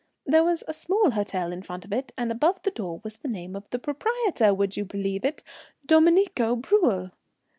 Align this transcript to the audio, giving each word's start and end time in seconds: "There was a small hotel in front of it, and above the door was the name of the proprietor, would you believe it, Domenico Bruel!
"There 0.25 0.43
was 0.43 0.63
a 0.67 0.73
small 0.73 1.11
hotel 1.11 1.51
in 1.51 1.61
front 1.61 1.85
of 1.85 1.93
it, 1.93 2.11
and 2.17 2.31
above 2.31 2.63
the 2.63 2.71
door 2.71 3.01
was 3.03 3.17
the 3.17 3.27
name 3.27 3.55
of 3.55 3.69
the 3.69 3.77
proprietor, 3.77 4.51
would 4.51 4.75
you 4.75 4.83
believe 4.83 5.23
it, 5.23 5.43
Domenico 5.85 6.55
Bruel! 6.55 7.11